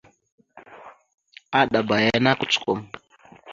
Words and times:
Azlaba 1.59 1.95
yana 2.05 2.31
kusəkom. 2.39 2.79